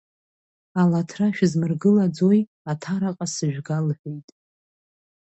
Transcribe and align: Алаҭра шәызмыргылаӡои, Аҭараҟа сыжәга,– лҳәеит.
Алаҭра 0.81 1.27
шәызмыргылаӡои, 1.35 2.39
Аҭараҟа 2.71 3.27
сыжәга,– 3.33 3.77
лҳәеит. 3.87 4.27